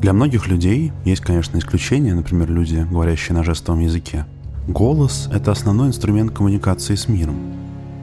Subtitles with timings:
[0.00, 4.24] Для многих людей есть, конечно, исключения, например, люди, говорящие на жестовом языке.
[4.66, 7.36] Голос— это основной инструмент коммуникации с миром.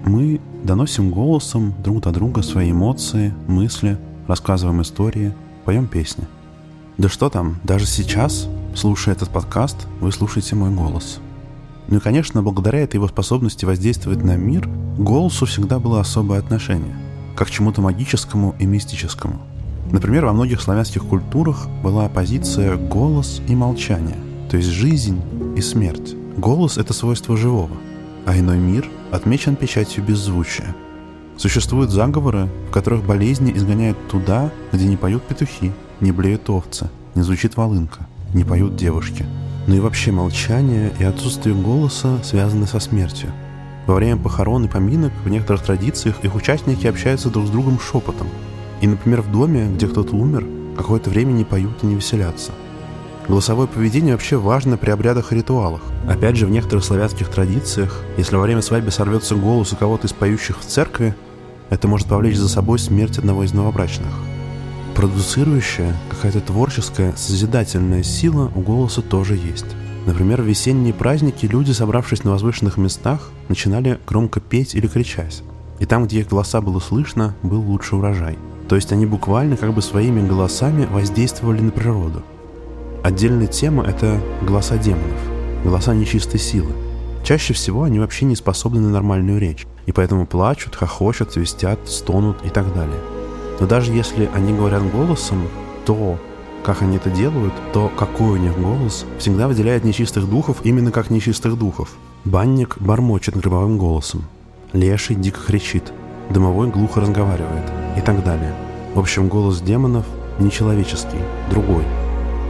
[0.05, 3.97] Мы доносим голосом друг до друга свои эмоции, мысли,
[4.27, 5.33] рассказываем истории,
[5.65, 6.25] поем песни.
[6.99, 11.17] Да что там, даже сейчас, слушая этот подкаст, вы слушаете мой голос.
[11.87, 16.95] Ну и, конечно, благодаря этой его способности воздействовать на мир, голосу всегда было особое отношение,
[17.35, 19.41] как к чему-то магическому и мистическому.
[19.91, 24.17] Например, во многих славянских культурах была оппозиция голос и молчание,
[24.49, 25.21] то есть жизнь
[25.55, 26.13] и смерть.
[26.37, 27.75] Голос— это свойство живого,
[28.25, 30.75] а иной мир отмечен печатью беззвучия.
[31.37, 37.21] Существуют заговоры, в которых болезни изгоняют туда, где не поют петухи, не блеют овцы, не
[37.21, 39.25] звучит волынка, не поют девушки.
[39.67, 43.29] Но и вообще молчание и отсутствие голоса связаны со смертью.
[43.85, 48.27] Во время похорон и поминок в некоторых традициях их участники общаются друг с другом шепотом.
[48.81, 50.45] И, например, в доме, где кто-то умер,
[50.77, 52.51] какое-то время не поют и не веселятся–
[53.27, 55.81] Голосовое поведение вообще важно при обрядах и ритуалах.
[56.07, 60.13] Опять же, в некоторых славянских традициях, если во время свадьбы сорвется голос у кого-то из
[60.13, 61.13] поющих в церкви,
[61.69, 64.13] это может повлечь за собой смерть одного из новобрачных.
[64.95, 69.65] Продуцирующая, какая-то творческая, созидательная сила у голоса тоже есть.
[70.05, 75.43] Например, в весенние праздники люди, собравшись на возвышенных местах, начинали громко петь или кричать.
[75.79, 78.37] И там, где их голоса было слышно, был лучший урожай.
[78.67, 82.23] То есть они буквально как бы своими голосами воздействовали на природу–
[83.07, 85.19] Отдельная тема— это голоса демонов,
[85.63, 86.73] голоса нечистой силы.
[87.23, 92.43] Чаще всего они вообще не способны на нормальную речь, и поэтому плачут, хохочут, свистят, стонут
[92.43, 92.99] и так далее.
[93.61, 95.47] Но даже если они говорят голосом,
[95.85, 96.19] то
[96.65, 101.09] как они это делают, то какой у них голос всегда выделяет нечистых духов именно как
[101.09, 101.95] нечистых духов.
[102.25, 104.25] Банник бормочет гробовым голосом,
[104.73, 105.93] леший дико кричит,
[106.29, 108.53] дымовой глухо разговаривает и так далее.
[108.97, 110.05] В общем, голос демонов
[110.39, 111.19] нечеловеческий,
[111.51, 111.85] другой–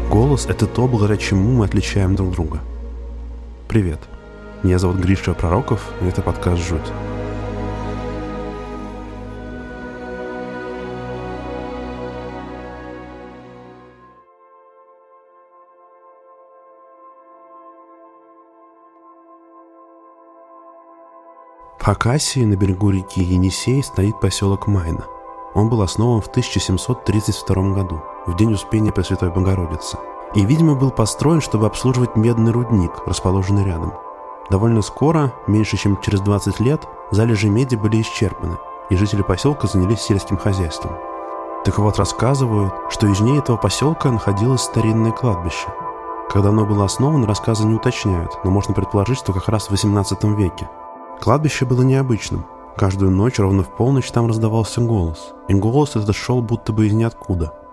[0.09, 2.61] Голос— это то, благодаря чему мы отличаем друг друга.
[3.67, 3.99] Привет.
[4.63, 6.79] Меня зовут Гриша Пророков, и это подкаст «Жуть».
[21.77, 25.05] В Хакасии на берегу реки Енисей стоит поселок Майна.
[25.57, 29.97] Он был основан в 1732 году– в день Успения Пресвятой Богородицы.
[30.35, 33.95] И, видимо, был построен, чтобы обслуживать медный рудник, расположенный рядом.
[34.51, 38.59] Довольно скоро, меньше чем через 20 лет, залежи меди были исчерпаны,
[38.91, 40.91] и жители поселка занялись сельским хозяйством.
[41.65, 45.73] Так вот, рассказывают, что южнее этого поселка находилось старинное кладбище.
[46.29, 50.23] Когда оно было основано, рассказы не уточняют, но можно предположить, что как раз в 18
[50.37, 50.69] веке.
[51.19, 52.45] Кладбище было необычным.
[52.77, 55.33] Каждую ночь ровно в полночь там раздавался голос.
[55.47, 57.53] И голос этот шел будто бы из ниоткуда–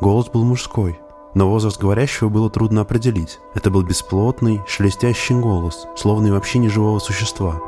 [0.00, 0.98] Голос был мужской,
[1.34, 3.38] но возраст говорящего было трудно определить.
[3.52, 7.60] Это был бесплотный, шелестящий голос, словно и вообще не живого существа.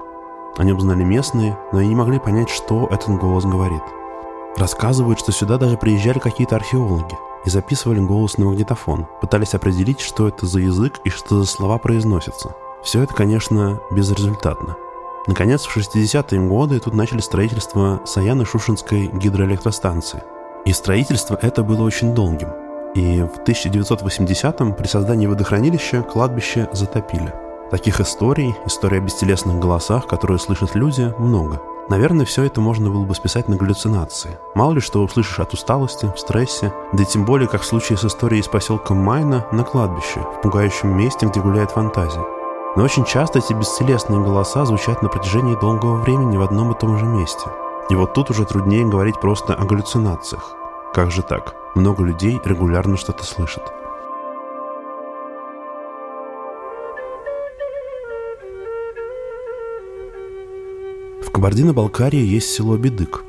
[0.56, 3.82] О нем знали местные, но и не могли понять, что этот голос говорит.
[4.56, 10.28] Рассказывают, что сюда даже приезжали какие-то археологи и записывали голос на магнитофон, пытались определить, что
[10.28, 12.54] это за язык и что за слова произносятся.
[12.82, 14.76] Все это, конечно, безрезультатно.
[15.26, 20.22] Наконец, в 60-е годы тут начали строительство Саяно-Шушинской гидроэлектростанции–
[20.64, 22.48] и строительство это было очень долгим.
[22.94, 27.34] И в 1980-м при создании водохранилища кладбище затопили.
[27.70, 31.60] Таких историй, историй о бестелесных голосах, которые слышат люди, много.
[31.88, 34.38] Наверное, все это можно было бы списать на галлюцинации.
[34.54, 37.98] Мало ли что услышишь от усталости, в стрессе, да и тем более, как в случае
[37.98, 42.41] с историей из поселка Майна на кладбище, в пугающем месте, где гуляет фантазия.
[42.76, 46.98] Но очень часто эти бестелесные голоса звучат на протяжении долгого времени в одном и том
[46.98, 47.48] же месте–
[47.92, 50.56] и вот тут уже труднее говорить просто о галлюцинациях.
[50.94, 51.54] Как же так?
[51.74, 53.62] Много людей регулярно что-то слышат.
[61.22, 63.25] В Кабардино-Балкарии есть село Бедык.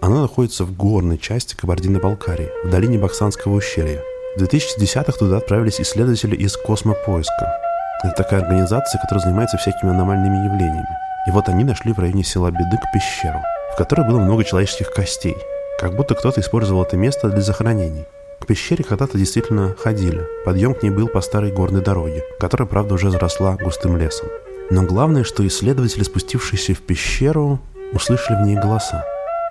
[0.00, 4.02] Оно находится в горной части Кабардино-Балкарии, в долине Баксанского ущелья.
[4.36, 7.67] В 2010-х туда отправились исследователи из Космопоиска.
[8.04, 10.96] Это такая организация, которая занимается всякими аномальными явлениями.
[11.26, 13.40] И вот они нашли в районе села Бедык пещеру–
[13.72, 15.36] в которой было много человеческих костей,
[15.78, 18.06] как будто кто-то использовал это место для захоронений.
[18.40, 20.26] К пещере когда-то действительно ходили.
[20.44, 24.28] Подъем к ней был по старой горной дороге, которая, правда, уже заросла густым лесом.
[24.70, 27.60] Но главное, что исследователи, спустившиеся в пещеру,
[27.92, 29.04] услышали в ней голоса.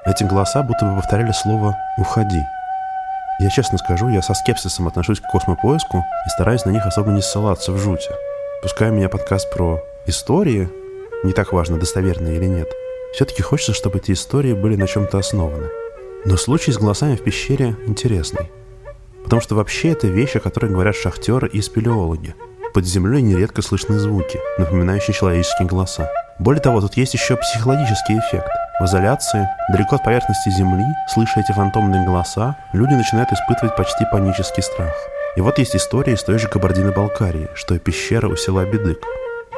[0.06, 2.42] Эти голоса будто бы повторяли слово «уходи».
[3.40, 7.22] Я честно скажу, я со скепсисом отношусь к космопоиску и стараюсь на них особо не
[7.22, 8.10] ссылаться в жути.
[8.62, 10.70] Пускай у меня подкаст про истории,
[11.24, 12.70] не так важно, достоверные или нет–
[13.14, 15.70] все-таки хочется, чтобы эти истории были на чем-то основаны.
[16.26, 18.52] Но случай с голосами в пещере интересный.
[19.24, 22.36] Потому что вообще это вещь, о которой говорят шахтеры и спелеологи.
[22.74, 26.12] Под землей нередко слышны звуки, напоминающие человеческие голоса.
[26.40, 28.50] Более того, тут есть еще психологический эффект.
[28.80, 34.62] В изоляции, далеко от поверхности Земли, слыша эти фантомные голоса, люди начинают испытывать почти панический
[34.62, 34.94] страх.
[35.36, 39.04] И вот есть история из той же Кабардино-Балкарии, что и пещера у села Бедык,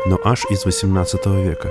[0.06, 1.70] но аж из 18 века.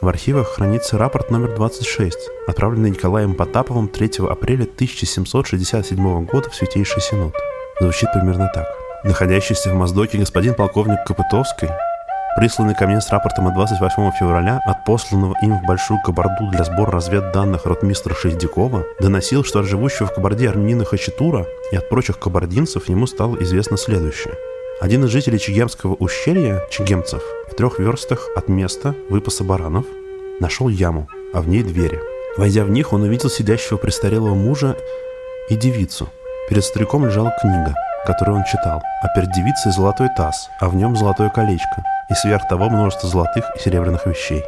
[0.00, 7.02] В архивах хранится рапорт номер 26, отправленный Николаем Потаповым 3 апреля 1767 года в Святейший
[7.02, 7.34] Синод.
[7.80, 8.66] Звучит примерно так.
[9.04, 11.68] Находящийся в Моздоке господин полковник Копытовский
[12.36, 16.64] присланный ко мне с рапортом от 28 февраля от посланного им в Большую Кабарду для
[16.64, 22.18] сбора разведданных ротмистра Шейдякова, доносил, что от живущего в Кабарде армянина Хачатура и от прочих
[22.18, 24.34] кабардинцев ему стало известно следующее.
[24.80, 29.84] Один из жителей Чегемского ущелья, чегемцев, в трех верстах от места выпаса баранов,
[30.40, 32.00] нашел яму, а в ней двери.
[32.38, 34.76] Войдя в них, он увидел сидящего престарелого мужа
[35.50, 36.08] и девицу.
[36.48, 37.74] Перед стариком лежала книга,
[38.06, 42.48] которую он читал, а перед девицей золотой таз, а в нем золотое колечко, и сверх
[42.48, 44.44] того множество золотых и серебряных вещей.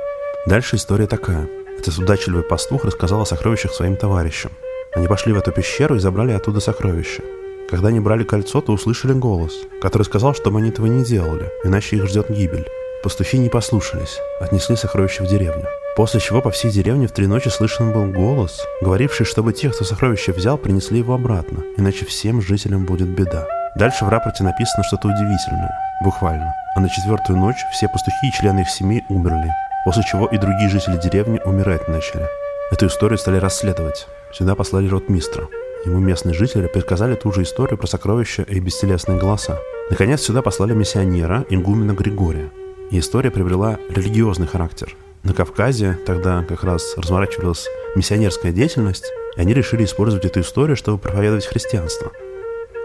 [0.47, 1.49] Дальше история такая.
[1.79, 4.53] Этот удачливый пастух рассказал о сокровищах своим товарищам.
[4.95, 7.23] Они пошли в эту пещеру и забрали оттуда сокровища.
[7.71, 11.97] Когда они брали кольцо, то услышали голос, который сказал, чтобы они этого не делали, иначе
[11.97, 12.69] их ждет гибель.
[13.03, 15.67] Пастухи не послушались, отнесли сокровища в деревню.
[15.97, 19.85] После чего по всей деревне в три ночи слышен был голос, говоривший, чтобы тех, кто
[19.85, 23.47] сокровища взял, принесли его обратно, иначе всем жителям будет беда.
[23.77, 28.61] Дальше в рапорте написано что-то удивительное, буквально а на четвертую ночь все пастухи и члены
[28.61, 29.53] их семей умерли,
[29.85, 32.27] после чего и другие жители деревни умирать начали.
[32.71, 34.07] Эту историю стали расследовать.
[34.33, 35.49] Сюда послали ротмистра.
[35.85, 39.59] Ему местные жители пересказали ту же историю про сокровища и бестелесные голоса.
[39.91, 42.51] Наконец сюда послали миссионера, игумена Григория.
[42.91, 44.95] И история приобрела религиозный характер.
[45.25, 50.99] На Кавказе тогда как раз разворачивалась миссионерская деятельность, и они решили использовать эту историю, чтобы
[50.99, 52.11] проповедовать христианство–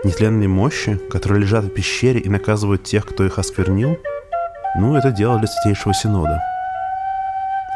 [0.03, 3.97] нетленные мощи, которые лежат в пещере и наказывают тех, кто их осквернил,
[4.75, 6.39] ну, это дело для Святейшего Синода.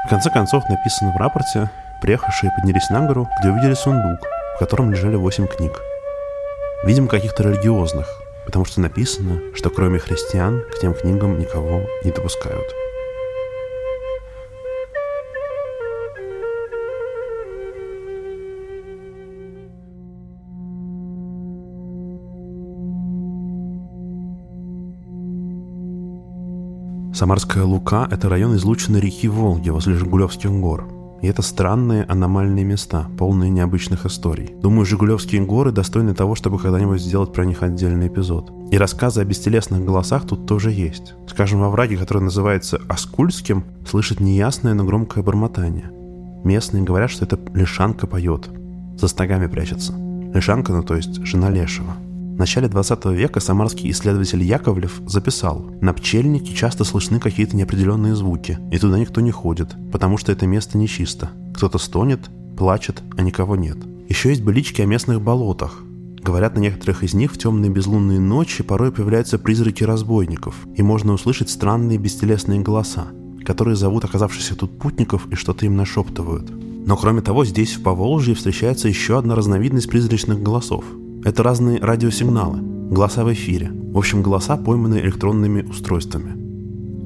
[0.06, 1.70] В конце концов, написано в рапорте,
[2.02, 4.20] приехавшие поднялись на гору, где увидели сундук,
[4.56, 5.82] в котором лежали восемь книг.
[6.84, 8.08] Видимо, каких-то религиозных,
[8.46, 12.81] потому что написано, что кроме христиан к тем книгам никого не допускают.
[27.14, 30.88] Самарская Лука– это район излученной реки Волги возле Жигулевских гор.
[31.22, 34.56] И это странные аномальные места, полные необычных историй.
[34.62, 38.52] Думаю, Жигулевские горы достойны того, чтобы когда-нибудь сделать про них отдельный эпизод.
[38.72, 41.14] И рассказы о бестелесных голосах тут тоже есть.
[41.28, 45.92] Скажем, во враге, который называется Аскульским, слышит неясное, но громкое бормотание.
[46.46, 48.50] Местные говорят, что это Лешанка поет.
[48.98, 49.94] За стогами прячется.
[50.34, 51.94] Лешанка, ну то есть жена Лешего.
[52.42, 58.80] Начале 20 века самарский исследователь Яковлев записал, на пчельнике часто слышны какие-то неопределенные звуки, и
[58.80, 61.30] туда никто не ходит, потому что это место нечисто.
[61.54, 63.78] Кто-то стонет, плачет, а никого нет.
[64.10, 65.84] Еще есть былички о местных болотах.
[66.24, 71.14] Говорят, на некоторых из них в темные безлунные ночи порой появляются призраки разбойников, и можно
[71.14, 73.06] услышать странные бестелесные голоса,
[73.46, 76.50] которые зовут оказавшихся тут путников и что-то им нашептывают.
[76.88, 80.84] Но кроме того, здесь в Поволжье встречается еще одна разновидность призрачных голосов–
[81.24, 82.60] это разные радиосигналы,
[82.90, 86.42] голоса в эфире, в общем, голоса, пойманные электронными устройствами.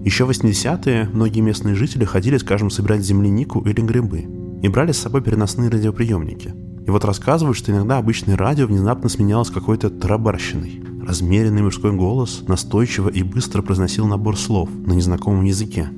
[0.05, 4.25] Еще в 80-е многие местные жители ходили, скажем, собирать землянику или грибы
[4.61, 6.53] и брали с собой переносные радиоприемники.
[6.85, 10.83] И вот рассказывают, что иногда обычное радио внезапно сменялось какой-то тарабарщиной.
[11.05, 15.89] Размеренный мужской голос настойчиво и быстро произносил набор слов на незнакомом языке.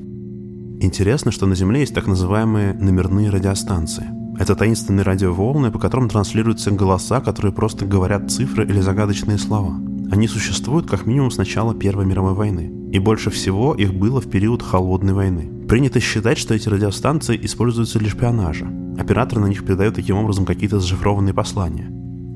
[0.79, 4.05] Интересно, что на Земле есть так называемые номерные радиостанции.
[4.39, 9.73] Это таинственные радиоволны, по которым транслируются голоса, которые просто говорят цифры или загадочные слова.
[10.11, 12.71] Они существуют как минимум с начала Первой мировой войны.
[12.91, 15.49] И больше всего их было в период Холодной войны.
[15.67, 18.67] Принято считать, что эти радиостанции используются для шпионажа.
[18.97, 21.87] Оператор на них передает таким образом какие-то зашифрованные послания.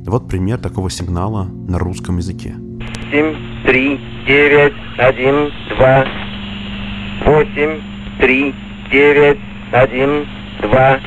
[0.05, 2.55] Вот пример такого сигнала на русском языке.
[3.11, 6.05] 7, 3, 9, 1, 2,
[7.25, 7.81] 8,
[8.19, 8.55] 3,
[8.91, 9.39] 9,
[9.71, 10.25] 1,
[10.61, 10.99] 2,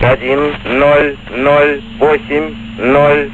[0.00, 0.38] один,
[0.78, 3.30] ноль, ноль, восемь, ноль.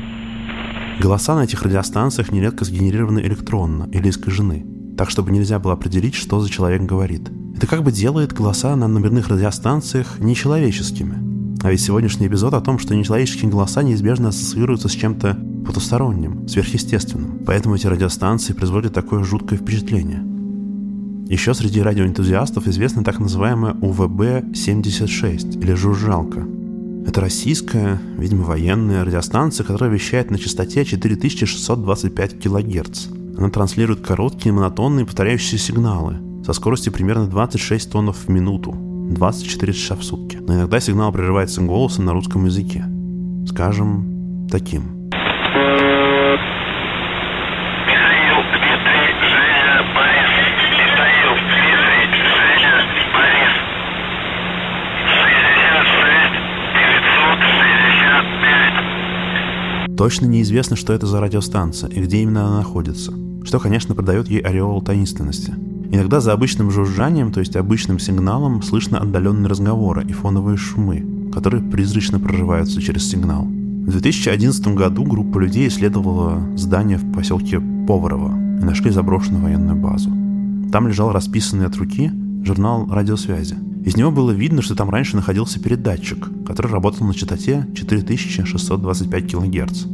[0.99, 4.65] Голоса на этих радиостанциях нередко сгенерированы электронно или искажены,
[4.97, 7.31] так чтобы нельзя было определить, что за человек говорит.
[7.57, 11.63] Это как бы делает голоса на номерных радиостанциях нечеловеческими.
[11.63, 17.41] А ведь сегодняшний эпизод о том, что нечеловеческие голоса неизбежно ассоциируются с чем-то потусторонним, сверхъестественным.
[17.47, 20.23] Поэтому эти радиостанции производят такое жуткое впечатление–
[21.29, 26.47] еще среди радиоэнтузиастов известна так называемая УВБ-76 или жужжалка.
[27.07, 33.07] Это российская, видимо, военная радиостанция, которая вещает на частоте 4625 кГц.
[33.37, 39.97] Она транслирует короткие, монотонные, повторяющиеся сигналы со скоростью примерно 26 тонн в минуту, 24 часа
[39.97, 40.37] в сутки.
[40.37, 42.85] Но иногда сигнал прерывается голосом на русском языке.
[43.49, 44.83] Скажем, таким–
[59.97, 63.13] Точно неизвестно, что это за радиостанция и где именно она находится,
[63.45, 65.55] что, конечно, придает ей ореол таинственности.
[65.93, 71.63] Иногда за обычным жужжанием, то есть обычным сигналом, слышно отдаленные разговоры и фоновые шумы, которые
[71.63, 73.45] призрачно прорываются через сигнал.
[73.45, 80.11] В 2011 году группа людей исследовала здание в поселке Поварово и нашли заброшенную военную базу.
[80.73, 82.11] Там лежал расписанный от руки
[82.45, 83.57] журнал радиосвязи.
[83.85, 89.85] Из него было видно, что там раньше находился передатчик, который работал на частоте 4625 кГц.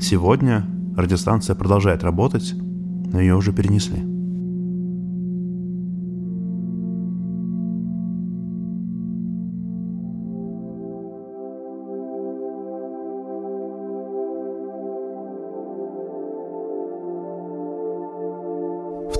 [0.00, 0.64] Сегодня
[0.96, 4.13] радиостанция продолжает работать, но ее уже перенесли.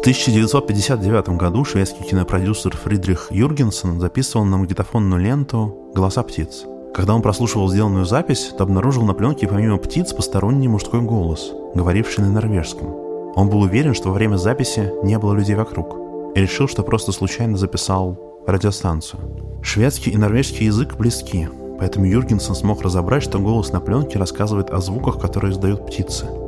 [0.05, 6.67] 1959 году шведский кинопродюсер Фридрих Юргенсен записывал на магнитофонную ленту «Голоса птиц».
[6.95, 12.23] Когда он прослушивал сделанную запись, то обнаружил на пленке помимо птиц посторонний мужской голос, говоривший
[12.23, 12.95] на норвежском.
[13.35, 15.97] Он был уверен, что во время записи не было людей вокруг,
[16.37, 19.23] и решил, что просто случайно записал радиостанцию.
[19.63, 24.83] Шведский и норвежский язык близки, поэтому Юргенсен смог разобрать, что голос на пленке рассказывает о
[24.83, 26.27] звуках, которые издают птицы–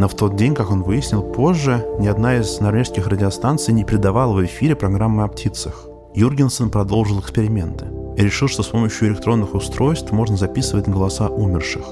[0.00, 4.32] но в тот день, как он выяснил позже, ни одна из норвежских радиостанций не передавала
[4.32, 5.86] в эфире программы о птицах.
[6.14, 7.84] Юргенсен продолжил эксперименты
[8.16, 11.84] и решил, что с помощью электронных устройств можно записывать голоса умерших.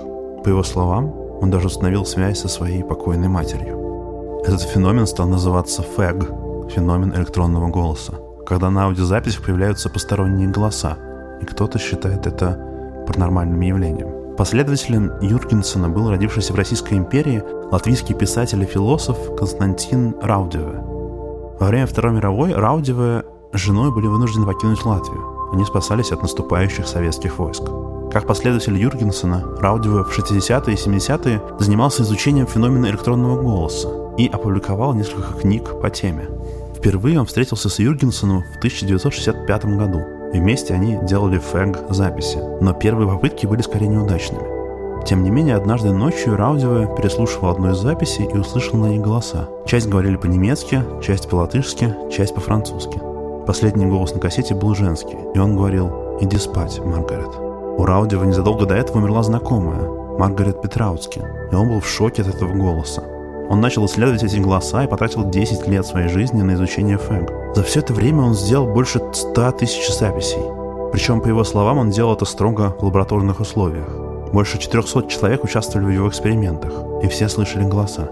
[0.43, 1.13] По его словам,
[1.43, 4.41] он даже установил связь со своей покойной матерью.
[4.47, 8.15] Этот феномен стал называться FEG– феномен электронного голоса,
[8.47, 10.97] когда на аудиозаписях появляются посторонние голоса,
[11.43, 14.18] и кто-то считает это паранормальным явлением.
[14.39, 17.43] Последователем Юргенсена был родившийся в Российской империи
[17.73, 20.81] латвийский писатель и философ Константин Раудеве.
[21.59, 25.51] Во время Второй мировой Раудеве с женой были вынуждены покинуть Латвию.
[25.53, 27.65] Они спасались от наступающих советских войск.
[28.13, 34.95] Как последователь Юргенсена, Раудеве в 60-е и 70-е занимался изучением феномена электронного голоса и опубликовал
[34.95, 36.29] несколько книг по теме.
[36.77, 40.01] Впервые он встретился с Юргенсеном в 1965 году–
[40.33, 44.59] и вместе они делали фэг записи, но первые попытки были скорее неудачными.
[45.05, 49.49] Тем не менее, однажды ночью Раудева переслушивал одну из записей и услышал на ней голоса.
[49.67, 53.01] Часть говорили по-немецки, часть по-латышски, часть по-французски.
[53.47, 57.35] Последний голос на кассете был женский, и он говорил «Иди спать, Маргарет».
[57.79, 59.81] У Раудева незадолго до этого умерла знакомая,
[60.19, 63.03] Маргарет Петрауцки, и он был в шоке от этого голоса.
[63.49, 67.31] Он начал исследовать эти голоса и потратил 10 лет своей жизни на изучение фэнг.
[67.55, 70.43] За все это время он сделал больше 100 тысяч записей.
[70.93, 73.89] Причем, по его словам, он делал это строго в лабораторных условиях.
[74.33, 78.11] Больше 400 человек участвовали в его экспериментах, и все слышали голоса.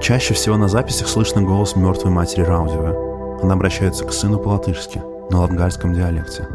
[0.00, 3.40] Чаще всего на записях слышно голос мертвой матери Раудева.
[3.42, 6.46] Она обращается к сыну по-латышски, на латгальском диалекте.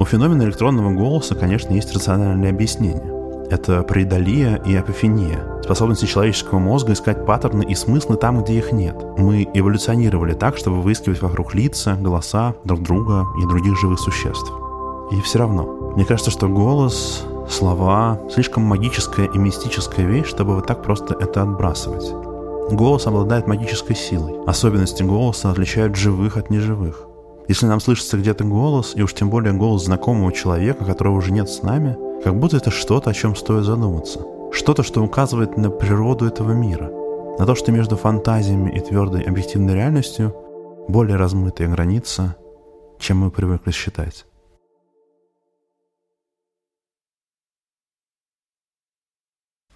[0.00, 3.17] У феномена электронного голоса, конечно, есть рациональное объяснение.
[3.50, 8.94] Это преидолия и апофения, способности человеческого мозга искать паттерны и смыслы там, где их нет.
[9.16, 14.52] Мы эволюционировали так, чтобы выискивать вокруг лица, голоса, друг друга и других живых существ.
[15.10, 20.66] И все равно, мне кажется, что голос, слова— слишком магическая и мистическая вещь, чтобы вот
[20.66, 22.12] так просто это отбрасывать.
[22.70, 24.34] Голос обладает магической силой.
[24.46, 27.07] Особенности голоса отличают живых от неживых.
[27.48, 31.48] Если нам слышится где-то голос, и уж тем более голос знакомого человека, которого уже нет
[31.48, 34.24] с нами— как будто это что-то, о чем стоит задуматься.
[34.52, 36.90] Что-то, что указывает на природу этого мира.
[37.38, 40.34] На то, что между фантазиями и твердой объективной реальностью
[40.88, 42.36] более размытая граница,
[42.98, 44.26] чем мы привыкли считать.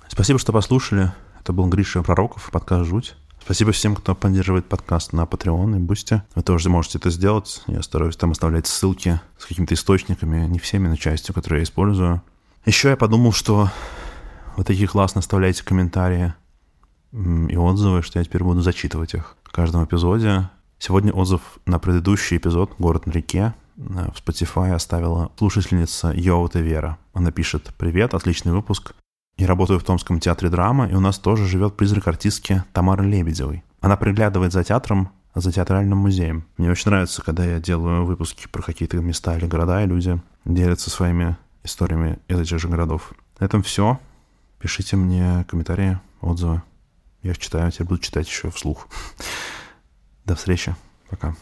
[0.08, 1.12] Спасибо, что послушали.
[1.40, 3.14] Это был Гриша Пророков, подкаст «Жуть».
[3.44, 6.22] Спасибо всем, кто поддерживает подкаст на Patreon и Boosty.
[6.36, 7.62] Вы тоже можете это сделать.
[7.66, 12.22] Я стараюсь там оставлять ссылки с какими-то источниками, не всеми, но частью, которые я использую.
[12.64, 13.68] Еще я подумал, что
[14.56, 16.34] вы такие классно оставляете комментарии
[17.12, 20.48] и отзывы, что я теперь буду зачитывать их в каждом эпизоде.
[20.78, 26.96] Сегодня отзыв на предыдущий эпизод «Город на реке» в Spotify оставила слушательница Йоута Вера.
[27.12, 28.94] Она пишет «Привет, отличный выпуск.
[29.36, 33.64] Я работаю в Томском театре драма, и у нас тоже живет призрак артистки Тамары Лебедевой.
[33.80, 36.44] Она приглядывает за театром, за театральным музеем.
[36.56, 40.90] Мне очень нравится, когда я делаю выпуски про какие-то места или города, и люди делятся
[40.90, 43.12] своими историями из этих же городов.
[43.40, 43.98] На этом все.
[44.58, 46.62] Пишите мне комментарии, отзывы.
[47.22, 48.88] Я их читаю, теперь буду читать еще вслух.
[50.24, 50.74] До встречи.
[51.08, 51.34] Пока.